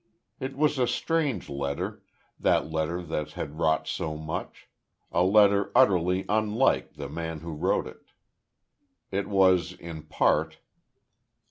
It 0.39 0.57
was 0.57 0.79
a 0.79 0.87
strange 0.87 1.47
letter, 1.47 2.01
that 2.39 2.71
letter 2.71 3.03
that 3.03 3.33
had 3.33 3.59
wrought 3.59 3.87
so 3.87 4.17
much 4.17 4.67
a 5.11 5.21
letter 5.21 5.71
utterly 5.75 6.25
unlike 6.27 6.95
the 6.95 7.07
man 7.07 7.41
who 7.41 7.53
wrote 7.53 7.85
it. 7.85 8.09
It 9.11 9.27
was, 9.27 9.73
in 9.73 10.01
part 10.01 10.57